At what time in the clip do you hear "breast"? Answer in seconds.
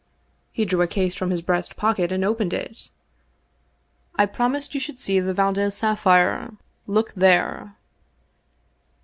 1.43-1.75